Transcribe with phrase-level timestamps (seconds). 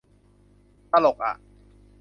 [0.91, 1.35] ตลกอะ